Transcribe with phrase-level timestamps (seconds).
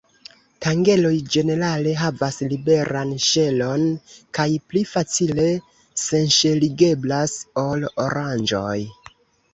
[0.65, 3.85] Tangeloj ĝenerale havas liberan ŝelon
[4.39, 5.47] kaj pli facile
[6.05, 8.77] senŝeligeblas ol oranĝoj.